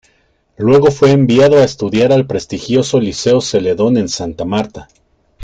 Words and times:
Luego 0.57 0.89
fue 0.89 1.11
enviado 1.11 1.57
a 1.59 1.63
estudiar 1.63 2.11
al 2.11 2.25
prestigioso 2.25 2.99
Liceo 2.99 3.39
Celedón 3.39 3.97
en 3.97 4.09
Santa 4.09 4.45
Marta. 4.45 4.87